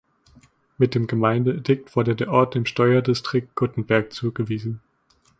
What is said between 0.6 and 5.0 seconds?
Mit dem Gemeindeedikt wurde der Ort dem Steuerdistrikt Guttenberg zugewiesen.